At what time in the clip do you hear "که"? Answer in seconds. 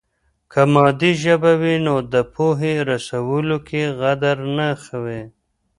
0.51-0.61